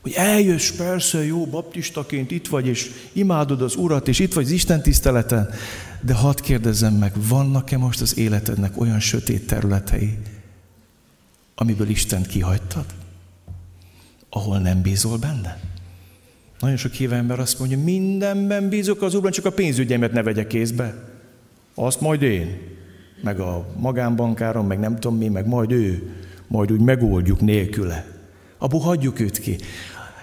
[0.00, 4.50] hogy eljössz persze, jó, baptistaként itt vagy, és imádod az Urat, és itt vagy az
[4.50, 5.50] Isten tiszteleten,
[6.00, 10.18] de hadd kérdezzem meg, vannak-e most az életednek olyan sötét területei,
[11.54, 12.84] amiből Isten kihagytad?
[14.30, 15.60] Ahol nem bízol benne?
[16.60, 20.46] Nagyon sok híve ember azt mondja, mindenben bízok az Úrban, csak a pénzügyemet ne vegye
[20.46, 20.94] kézbe.
[21.74, 22.58] Azt majd én,
[23.22, 26.14] meg a magánbankárom, meg nem tudom mi, meg majd ő,
[26.46, 28.17] majd úgy megoldjuk nélküle.
[28.58, 29.56] Abból hagyjuk őt ki.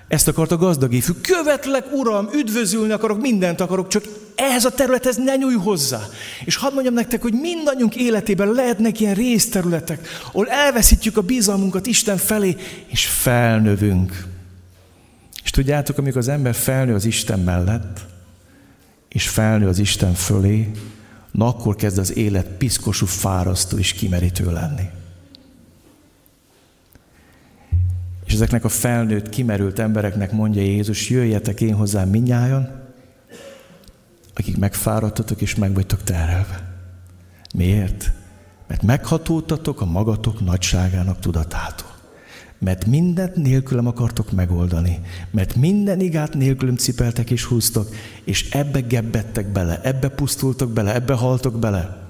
[0.07, 1.13] Ezt akart a gazdag ifjú.
[1.21, 4.03] Követlek, uram, üdvözülni akarok, mindent akarok, csak
[4.35, 6.01] ehhez a területhez ne nyújj hozzá.
[6.45, 12.17] És hadd mondjam nektek, hogy mindannyiunk életében lehetnek ilyen részterületek, ahol elveszítjük a bizalmunkat Isten
[12.17, 12.55] felé,
[12.87, 14.25] és felnövünk.
[15.43, 17.99] És tudjátok, amikor az ember felnő az Isten mellett,
[19.09, 20.71] és felnő az Isten fölé,
[21.31, 24.83] na akkor kezd az élet piszkosú, fárasztó és kimerítő lenni.
[28.25, 32.83] És ezeknek a felnőtt, kimerült embereknek mondja Jézus, jöjjetek én hozzám minnyájan,
[34.33, 36.73] akik megfáradtatok és meg vagytok terelve.
[37.55, 38.11] Miért?
[38.67, 41.93] Mert meghatódtatok a magatok nagyságának tudatától.
[42.59, 45.01] Mert mindent nélkülem akartok megoldani.
[45.31, 51.13] Mert minden igát nélkülem cipeltek és húztok, és ebbe gebbettek bele, ebbe pusztultok bele, ebbe
[51.13, 52.03] haltok bele.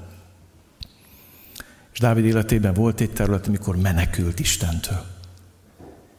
[1.93, 5.14] És Dávid életében volt egy terület, amikor menekült Istentől.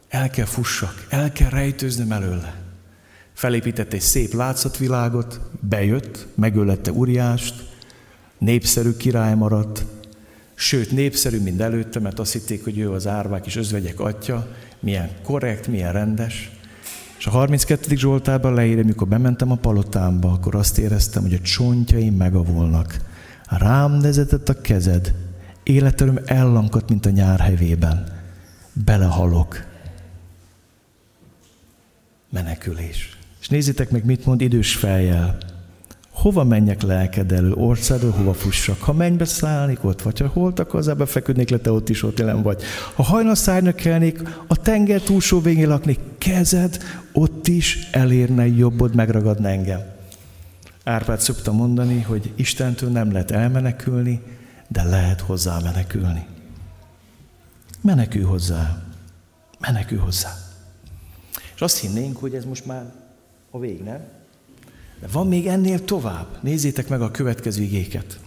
[0.09, 2.55] El kell fussak, el kell rejtőznöm előle.
[3.33, 7.55] Felépített egy szép látszatvilágot, bejött, megölette Uriást,
[8.38, 9.85] népszerű király maradt,
[10.55, 14.49] sőt népszerű, mint előtte, mert azt hitték, hogy ő az árvák és özvegyek atya,
[14.81, 16.51] milyen korrekt, milyen rendes.
[17.19, 17.97] És a 32.
[17.97, 22.97] Zsoltában leírja, mikor bementem a palotámba, akkor azt éreztem, hogy a csontjaim megavulnak.
[23.49, 25.14] Rám nezetett a kezed,
[25.62, 28.07] életöröm ellankadt, mint a nyár hevében.
[28.73, 29.66] Belehalok.
[32.31, 33.17] Menekülés.
[33.41, 35.39] És nézzétek meg, mit mond idős feljel.
[36.11, 38.81] Hova menjek lelked elő, országról, hova fussak?
[38.81, 40.19] Ha mennybe szállnék, ott vagy.
[40.19, 42.62] Ha holtak hazába feküdnék le, te ott is ott jelen vagy.
[42.95, 46.79] Ha hajnal szárnyökelnék, a tenger túlsó végén laknék, kezed
[47.12, 49.81] ott is elérne, jobbod megragadna engem.
[50.85, 54.23] Árpád szokta mondani, hogy Istentől nem lehet elmenekülni,
[54.69, 56.27] de lehet hozzá menekülni.
[57.81, 58.83] Menekül hozzá.
[59.61, 60.46] Menekül hozzá.
[61.57, 62.92] És azt hinnénk, hogy ez most már
[63.51, 64.01] a vég, nem?
[65.01, 66.27] De van még ennél tovább.
[66.40, 68.19] Nézzétek meg a következő igéket.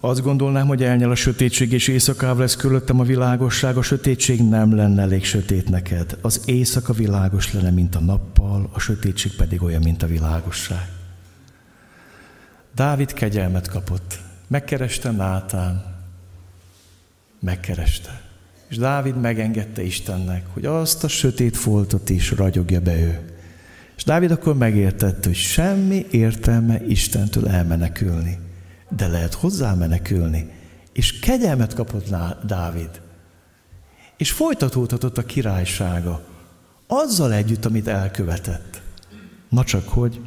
[0.00, 3.76] Azt gondolnám, hogy elnyel a sötétség, és éjszakáv lesz körülöttem a világosság.
[3.76, 6.18] A sötétség nem lenne elég sötét neked.
[6.20, 10.88] Az éjszaka világos lenne, mint a nappal, a sötétség pedig olyan, mint a világosság.
[12.74, 14.18] Dávid kegyelmet kapott.
[14.46, 15.96] Megkereste Nátán.
[17.40, 18.27] Megkereste.
[18.68, 23.20] És Dávid megengedte Istennek, hogy azt a sötét foltot is ragyogja be ő.
[23.96, 28.38] És Dávid akkor megértette, hogy semmi értelme Istentől elmenekülni,
[28.88, 30.50] de lehet hozzá menekülni.
[30.92, 32.08] És kegyelmet kapott
[32.46, 33.00] Dávid.
[34.16, 36.24] És folytatódhatott a királysága
[36.86, 38.82] azzal együtt, amit elkövetett.
[39.48, 40.20] Na csak hogy,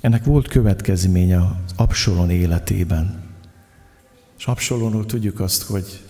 [0.00, 3.22] ennek volt következménye az Absalon életében.
[4.38, 6.03] És Absalonról tudjuk azt, hogy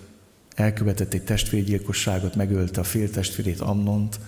[0.55, 4.21] elkövetett egy testvérgyilkosságot, megölte a féltestvérét Amnont,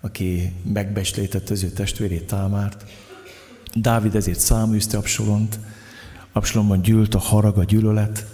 [0.00, 2.84] aki megbeslétett az ő testvérét Támárt.
[3.74, 5.58] Dávid ezért száműzte Absalont,
[6.32, 8.26] Absalomban gyűlt a harag, a gyűlölet,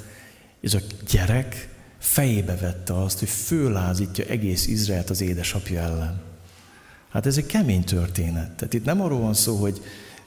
[0.60, 6.20] és a gyerek fejébe vette azt, hogy fölázítja egész Izraelt az édesapja ellen.
[7.10, 8.50] Hát ez egy kemény történet.
[8.50, 9.80] Tehát itt nem arról van szó, hogy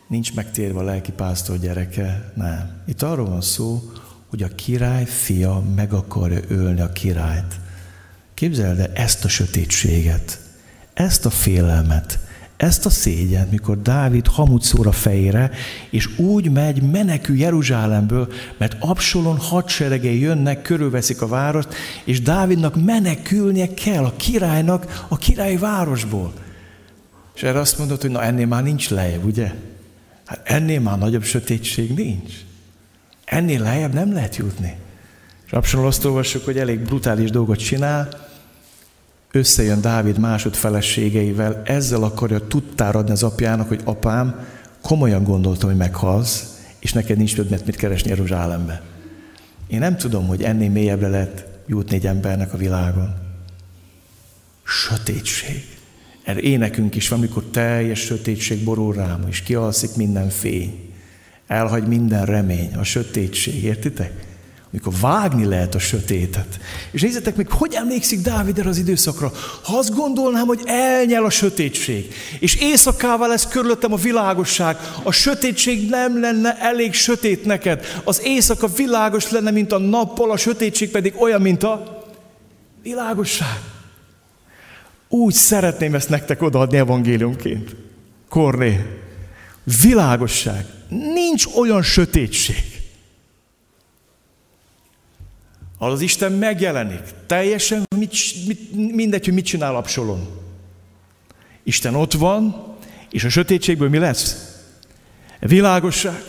[0.07, 2.81] nincs megtérve a lelki pásztor gyereke, nem.
[2.85, 3.91] Itt arról van szó,
[4.33, 7.59] hogy a király fia meg akarja ölni a királyt.
[8.33, 10.39] Képzeld el ezt a sötétséget
[10.93, 12.19] ezt a félelmet,
[12.57, 15.51] ezt a szégyen, mikor Dávid hamut szór fejére,
[15.89, 23.73] és úgy megy, menekül Jeruzsálemből, mert Absalon hadseregei jönnek, körülveszik a várost, és Dávidnak menekülnie
[23.73, 26.33] kell a királynak a királyi városból.
[27.35, 29.51] És erre azt mondod, hogy na ennél már nincs lejjebb, ugye?
[30.25, 32.33] Hát ennél már nagyobb sötétség nincs.
[33.25, 34.75] Ennél lejjebb nem lehet jutni.
[35.45, 38.29] És Absalon azt olvassuk, hogy elég brutális dolgot csinál,
[39.31, 44.45] összejön Dávid másod feleségeivel, ezzel akarja tudtára adni az apjának, hogy apám,
[44.81, 48.81] komolyan gondoltam, hogy meghalsz, és neked nincs többet mit keresni Jeruzsálembe.
[49.67, 53.15] Én nem tudom, hogy ennél mélyebbre lehet jutni egy embernek a világon.
[54.63, 55.65] Sötétség.
[56.23, 60.92] Erre énekünk is van, amikor teljes sötétség borul rám, és kialszik minden fény.
[61.47, 64.23] Elhagy minden remény, a sötétség, értitek?
[64.73, 66.59] mikor vágni lehet a sötétet.
[66.91, 69.31] És nézzetek meg, hogy emlékszik Dávid erre az időszakra.
[69.63, 75.89] Ha azt gondolnám, hogy elnyel a sötétség, és éjszakával lesz körülöttem a világosság, a sötétség
[75.89, 77.85] nem lenne elég sötét neked.
[78.03, 82.03] Az éjszaka világos lenne, mint a nappal, a sötétség pedig olyan, mint a
[82.83, 83.59] világosság.
[85.07, 87.75] Úgy szeretném ezt nektek odaadni evangéliumként.
[88.29, 88.85] Korné,
[89.81, 90.65] világosság.
[90.97, 92.73] Nincs olyan sötétség,
[95.77, 97.01] az Isten megjelenik.
[97.27, 98.15] Teljesen mit,
[98.47, 100.27] mit, mindegy, hogy mit csinál Absalom.
[101.63, 102.75] Isten ott van,
[103.09, 104.57] és a sötétségből mi lesz?
[105.39, 106.23] Világosság.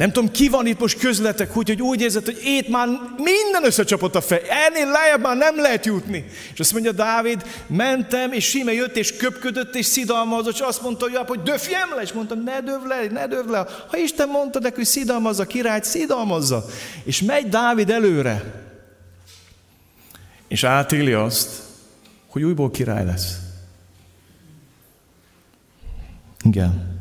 [0.00, 3.64] Nem tudom, ki van itt most közletek, úgy, hogy úgy érzed, hogy ét már minden
[3.64, 4.42] összecsapott a fej.
[4.66, 6.24] Ennél lejjebb már nem lehet jutni.
[6.52, 11.04] És azt mondja Dávid, mentem, és Sime jött, és köpködött, és szidalmazott, és azt mondta,
[11.04, 13.66] hogy, hogy döfjem le, és mondtam, ne döv le, ne döv le.
[13.90, 16.64] Ha Isten mondta neki, hogy szidalmazza királyt, szidalmazza.
[17.04, 18.64] És megy Dávid előre.
[20.48, 21.50] És átéli azt,
[22.28, 23.38] hogy újból király lesz.
[26.42, 26.99] Igen.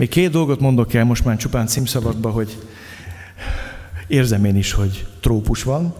[0.00, 2.58] Még két dolgot mondok el most már csupán címszavakba, hogy
[4.06, 5.94] érzem én is, hogy trópus van.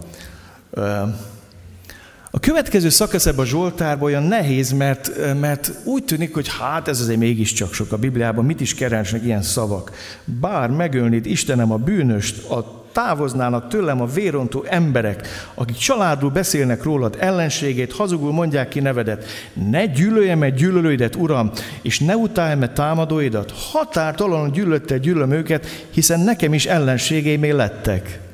[2.33, 7.01] A következő szakasz ebben a Zsoltárban olyan nehéz, mert, mert úgy tűnik, hogy hát ez
[7.01, 9.93] azért mégiscsak sok a Bibliában, mit is keresnek ilyen szavak.
[10.25, 17.17] Bár megölnéd Istenem a bűnöst, a távoznának tőlem a vérontó emberek, akik családul beszélnek rólad
[17.19, 19.25] ellenségét, hazugul mondják ki nevedet.
[19.71, 21.51] Ne gyűlöljem meg gyűlölőidet, Uram,
[21.83, 23.53] és ne utálj meg támadóidat.
[23.73, 28.30] Határtalanul gyűlötte gyűlöm őket, hiszen nekem is ellenségeimé lettek.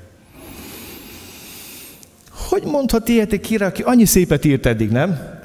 [2.49, 5.41] Hogy mondhat ilyet egy kire, aki annyi szépet írt eddig, nem?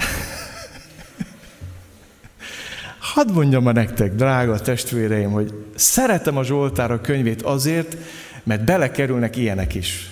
[2.99, 7.97] Hadd mondjam ma nektek, drága testvéreim, hogy szeretem a Zsoltára könyvét azért,
[8.43, 10.09] mert belekerülnek ilyenek is.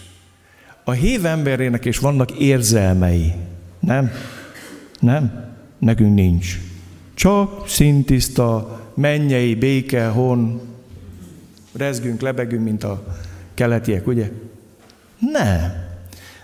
[0.83, 3.33] A hív emberének is vannak érzelmei.
[3.79, 4.11] Nem?
[4.99, 5.53] Nem?
[5.77, 6.59] Nekünk nincs.
[7.13, 10.61] Csak szintiszta, mennyei, béke, hon,
[11.73, 13.17] rezgünk, lebegünk, mint a
[13.53, 14.31] keletiek, ugye?
[15.31, 15.88] Nem.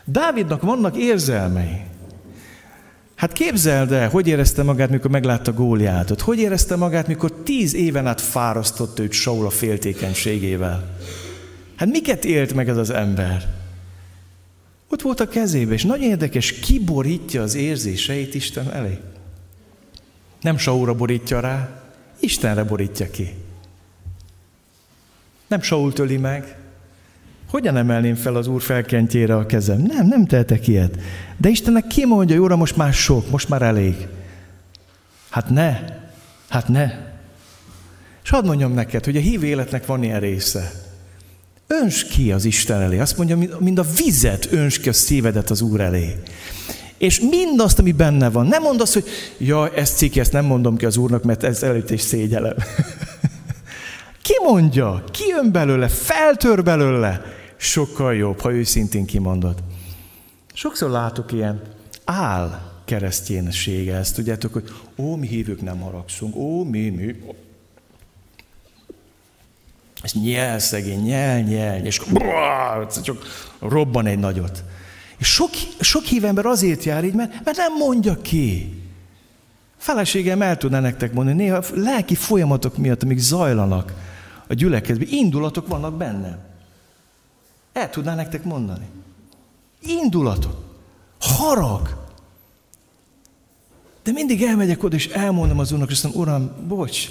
[0.05, 1.81] Dávidnak vannak érzelmei.
[3.15, 6.21] Hát képzeld el, hogy érezte magát, mikor meglátta Góliátot?
[6.21, 10.97] Hogy érezte magát, mikor tíz éven át fárasztott őt Saul a féltékenységével?
[11.75, 13.53] Hát miket élt meg ez az ember?
[14.89, 18.99] Ott volt a kezébe, és nagyon érdekes, kiborítja az érzéseit Isten elé.
[20.41, 21.83] Nem Saulra borítja rá,
[22.19, 23.33] Istenre borítja ki.
[25.47, 26.57] Nem Saul töli meg,
[27.55, 29.81] hogyan emelném fel az Úr felkentjére a kezem?
[29.81, 30.97] Nem, nem tehetek ilyet.
[31.37, 34.07] De Istennek ki mondja, Uram, most már sok, most már elég.
[35.29, 35.79] Hát ne,
[36.49, 36.91] hát ne.
[38.23, 40.71] És hadd mondjam neked, hogy a hív életnek van ilyen része.
[41.67, 42.99] Öns ki az Isten elé.
[42.99, 46.15] Azt mondja, mind a vizet öns ki a szívedet az Úr elé.
[46.97, 48.45] És mindazt, ami benne van.
[48.45, 49.05] Nem mondd azt, hogy
[49.37, 52.55] ja, ezt ciki, ezt nem mondom ki az Úrnak, mert ez előtt is szégyelem.
[54.21, 55.03] ki mondja?
[55.11, 55.87] Ki jön belőle?
[55.87, 57.43] Feltör belőle?
[57.57, 59.63] Sokkal jobb, ha őszintén kimondod.
[60.53, 61.61] Sokszor látok ilyen
[62.03, 67.15] áll kereszténysége, ezt tudjátok, hogy ó, mi hívők nem haragszunk, ó, mi, mi.
[70.01, 72.01] Ez nyel szegény, nyel, nyel, és
[73.03, 73.25] csak
[73.59, 74.63] robban egy nagyot.
[75.17, 75.49] És sok,
[75.79, 78.79] sok hív ember azért jár így, mert, mert nem mondja ki.
[79.77, 83.93] Feleségem el tudná nektek mondani, néha lelki folyamatok miatt, amik zajlanak
[84.47, 86.37] a gyülekezetben, indulatok vannak bennem.
[87.75, 88.85] El tudná nektek mondani.
[89.81, 90.57] Indulatot.
[91.19, 92.03] Harag.
[94.03, 97.07] De mindig elmegyek oda, és elmondom az Úrnak, és azt mondom, Uram, bocs,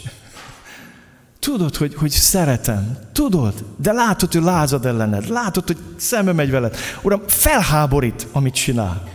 [1.39, 2.99] Tudod, hogy, hogy szeretem.
[3.13, 5.29] Tudod, de látod, hogy lázad ellened.
[5.29, 6.77] Látod, hogy szembe megy veled.
[7.03, 9.09] Uram, felháborít, amit csinál.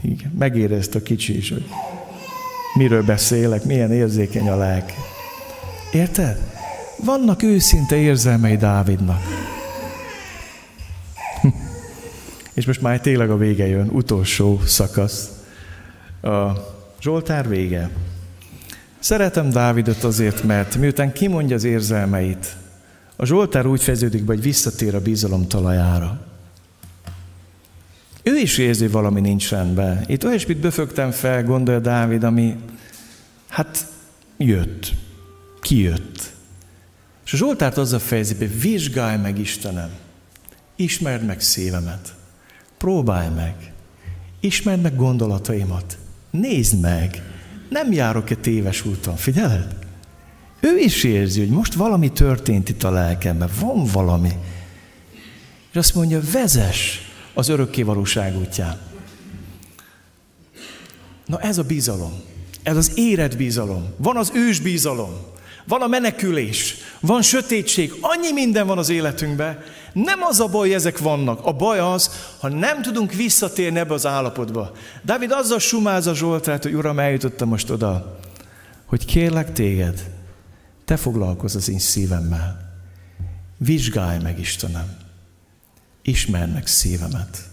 [0.00, 1.68] Igen, megérezte a kicsi is, hogy
[2.74, 4.92] miről beszélek, milyen érzékeny a lelk.
[5.92, 6.57] Érted?
[7.04, 9.22] Vannak őszinte érzelmei Dávidnak.
[12.54, 15.30] És most már tényleg a vége jön, utolsó szakasz.
[16.22, 16.52] A
[17.00, 17.90] Zsoltár vége.
[18.98, 22.56] Szeretem Dávidot azért, mert miután kimondja az érzelmeit,
[23.16, 26.20] a Zsoltár úgy fejeződik be, hogy visszatér a bizalom talajára.
[28.22, 30.04] Ő is érzi, hogy valami nincs rendben.
[30.06, 32.56] Itt olyasmit böfögtem fel, gondolja Dávid, ami
[33.48, 33.86] hát
[34.36, 34.92] jött,
[35.60, 36.32] kijött.
[37.28, 39.90] És a Zsoltárt azzal fejezi be, vizsgálj meg Istenem,
[40.76, 42.14] ismerd meg szívemet,
[42.78, 43.72] próbálj meg,
[44.40, 45.98] ismerd meg gondolataimat,
[46.30, 47.22] nézd meg,
[47.68, 49.76] nem járok-e téves úton, figyeled?
[50.60, 54.32] Ő is érzi, hogy most valami történt itt a lelkemben, van valami.
[55.70, 57.00] És azt mondja, vezes
[57.34, 58.80] az örökké valóság útján.
[61.26, 62.20] Na ez a bizalom,
[62.62, 65.36] ez az érett bizalom, van az ős bizalom,
[65.68, 69.58] van a menekülés, van sötétség, annyi minden van az életünkben.
[69.92, 71.46] Nem az a baj, ezek vannak.
[71.46, 72.10] A baj az,
[72.40, 74.72] ha nem tudunk visszatérni ebbe az állapotba.
[75.02, 78.18] Dávid azzal sumázza Zsoltát, hogy Uram, eljutottam most oda,
[78.84, 80.10] hogy kérlek téged,
[80.84, 82.76] te foglalkozz az én szívemmel.
[83.56, 84.96] Vizsgálj meg, Istenem.
[86.02, 87.48] Ismerd meg szívemet.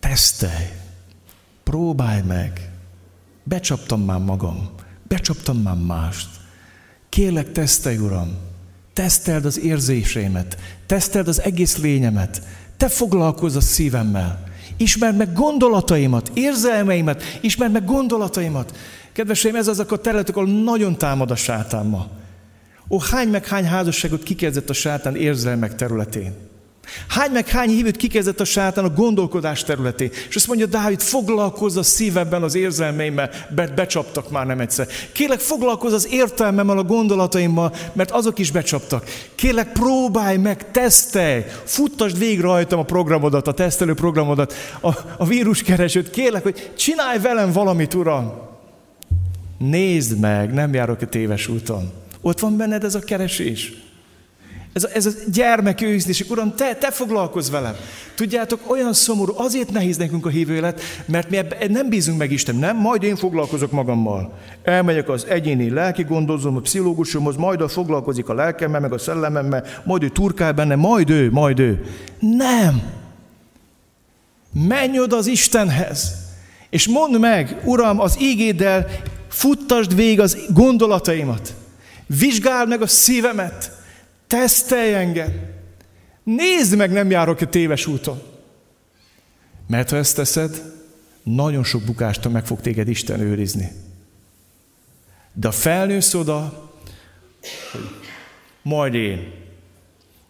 [0.00, 0.68] Tesztelj.
[1.62, 2.70] Próbálj meg.
[3.42, 4.70] Becsaptam már magam.
[5.02, 6.28] Becsaptam már mást.
[7.14, 8.36] Kérlek, tesztelj, Uram,
[8.92, 12.42] teszteld az érzéseimet, teszteld az egész lényemet,
[12.76, 18.76] te foglalkozz a szívemmel, ismerd meg gondolataimat, érzelmeimet, ismerd meg gondolataimat.
[19.12, 22.08] Kedveseim, ez azok a területek, ahol nagyon támad a sátán ma.
[22.88, 26.34] Ó, hány meg hány házasságot kikezdett a sátán érzelmek területén.
[27.08, 30.10] Hány meg hány hívőt kikezdett a sátán a gondolkodás területén.
[30.28, 34.86] És azt mondja, Dávid, foglalkozz a szívebben az érzelmeimmel, mert becsaptak már nem egyszer.
[35.12, 39.04] Kérlek, foglalkozz az értelmemmel, a gondolataimmal, mert azok is becsaptak.
[39.34, 46.10] Kérlek, próbálj meg, tesztelj, futtasd végig rajtam a programodat, a tesztelő programodat, a, a víruskeresőt.
[46.10, 48.32] Kérlek, hogy csinálj velem valamit, Uram.
[49.58, 51.92] Nézd meg, nem járok a téves úton.
[52.20, 53.72] Ott van benned ez a keresés.
[54.74, 57.74] Ez a, ez a gyermekőzés, Uram, te, te foglalkozz velem.
[58.14, 62.32] Tudjátok, olyan szomorú, azért nehéz nekünk a hívő élet, mert mi ebben nem bízunk meg
[62.32, 62.76] Isten, nem?
[62.76, 64.38] Majd én foglalkozok magammal.
[64.62, 69.64] Elmegyek az egyéni lelki gondozom, a pszichológusomhoz, majd a foglalkozik a lelkemmel, meg a szellememmel,
[69.84, 71.84] majd ő turkál benne, majd ő, majd ő.
[72.18, 72.82] Nem!
[74.52, 76.14] Menj oda az Istenhez,
[76.70, 78.86] és mondd meg, Uram, az ígéddel
[79.28, 81.54] futtasd végig az gondolataimat.
[82.06, 83.73] Vizsgáld meg a szívemet.
[84.34, 85.32] Tesztelj engem.
[86.22, 88.22] Nézd meg, nem járok a téves úton.
[89.66, 90.62] Mert ha ezt teszed,
[91.22, 93.68] nagyon sok bukástól meg fog téged Isten őrizni.
[95.32, 96.70] De felnősz oda,
[97.72, 97.88] hogy
[98.62, 99.32] majd én,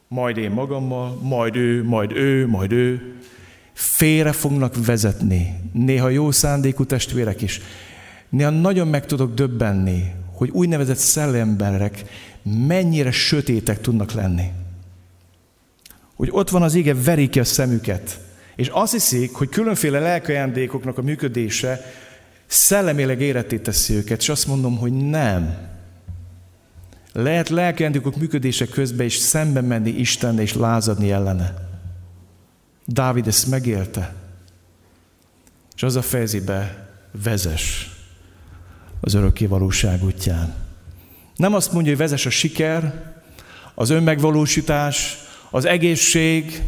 [0.09, 3.17] majd én magammal, majd ő, majd ő, majd ő,
[3.73, 5.61] félre fognak vezetni.
[5.73, 7.61] Néha jó szándékú testvérek is.
[8.29, 12.05] Néha nagyon meg tudok döbbenni, hogy úgynevezett szellemberek
[12.45, 14.51] mennyire sötétek tudnak lenni.
[16.15, 18.21] Hogy ott van az ége, verik ki a szemüket,
[18.57, 21.81] és azt hiszik, hogy különféle lelkajándékoknak a működése
[22.47, 25.57] szellemileg éretté teszi őket, és azt mondom, hogy nem.
[27.13, 31.55] Lehet lelkajándékok működése közben is szembe menni Istenne és lázadni ellene.
[32.87, 34.15] Dávid ezt megélte.
[35.77, 36.89] És az a fejezi be,
[37.23, 37.91] vezes
[39.01, 40.64] az örökké valóság útján.
[41.37, 43.13] Nem azt mondja, hogy vezes a siker,
[43.75, 45.17] az önmegvalósítás,
[45.51, 46.63] az egészség,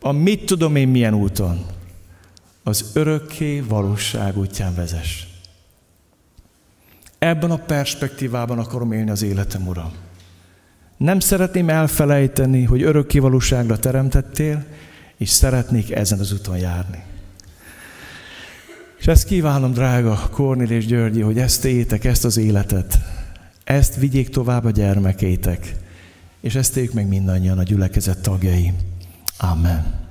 [0.00, 1.66] a mit tudom én milyen úton.
[2.62, 5.26] Az örökké valóság útján vezes.
[7.18, 9.92] Ebben a perspektívában akarom élni az életem, Uram.
[10.96, 14.64] Nem szeretném elfelejteni, hogy örökké valóságra teremtettél,
[15.16, 17.02] és szeretnék ezen az úton járni.
[18.98, 22.98] És ezt kívánom, drága Kornél és Györgyi, hogy ezt étek, ezt az életet,
[23.68, 25.74] ezt vigyék tovább a gyermekeitek,
[26.40, 28.72] és ezt éljük meg mindannyian a gyülekezet tagjai.
[29.38, 30.07] Amen.